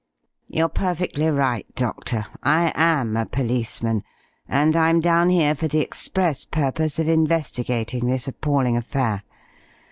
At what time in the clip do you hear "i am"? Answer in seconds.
2.41-3.15